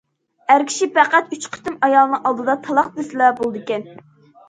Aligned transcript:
ئەر 0.53 0.63
كىشى 0.71 0.87
پەقەت 0.95 1.37
ئۈچ 1.37 1.47
قېتىم 1.57 1.77
ئايالىنىڭ 1.89 2.25
ئالدىدا 2.31 2.59
تالاق 2.67 2.93
دېسىلا 2.99 3.33
بولىدىكەن. 3.41 3.91